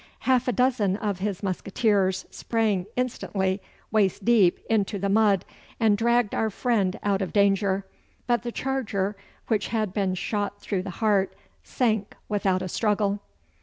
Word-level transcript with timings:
Half 0.21 0.47
a 0.47 0.51
dozen 0.51 0.97
of 0.97 1.19
his 1.19 1.43
musqueteers 1.43 2.25
sprang 2.31 2.87
instantly, 2.95 3.61
waist 3.91 4.25
deep, 4.25 4.57
into 4.67 4.97
the 4.97 5.09
mud, 5.09 5.45
and 5.79 5.95
dragged 5.95 6.33
our 6.33 6.49
friend 6.49 6.97
out 7.03 7.21
of 7.21 7.31
danger, 7.31 7.85
but 8.25 8.41
the 8.41 8.51
charger, 8.51 9.15
which 9.47 9.67
had 9.67 9.93
been 9.93 10.15
shot 10.15 10.59
through 10.59 10.81
the 10.81 10.89
heart, 11.05 11.35
sank 11.61 12.15
without 12.27 12.63
a 12.63 12.67
struggle. 12.67 13.19